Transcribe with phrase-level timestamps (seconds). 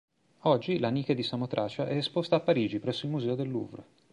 [0.45, 3.85] Oggi la Nike di Samotracia è esposta a Parigi presso il Museo del Louvre.